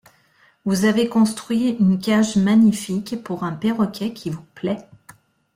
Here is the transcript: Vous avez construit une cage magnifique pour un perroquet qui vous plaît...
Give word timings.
Vous 0.65 0.85
avez 0.85 1.07
construit 1.07 1.77
une 1.79 1.99
cage 1.99 2.35
magnifique 2.35 3.21
pour 3.23 3.43
un 3.43 3.51
perroquet 3.53 4.13
qui 4.13 4.31
vous 4.31 4.43
plaît... 4.55 4.89